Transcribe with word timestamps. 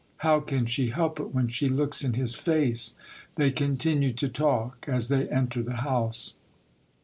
How 0.25 0.39
can 0.39 0.65
she 0.65 0.89
help 0.89 1.19
it 1.19 1.31
when 1.31 1.47
she 1.47 1.69
looks 1.69 2.03
in 2.03 2.13
his 2.13 2.33
face?. 2.33 2.95
They 3.35 3.51
continue 3.51 4.13
to 4.13 4.29
talk, 4.29 4.83
as 4.89 5.09
they 5.09 5.29
enter 5.29 5.61
the 5.61 5.75
house. 5.85 6.33